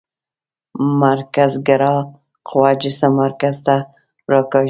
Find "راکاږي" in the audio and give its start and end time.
4.31-4.59